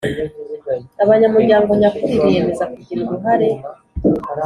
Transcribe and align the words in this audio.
Abanyamuryango 1.03 1.69
nyakuri 1.81 2.13
biyemeza 2.23 2.63
kugira 2.73 2.99
uruhare 3.03 3.49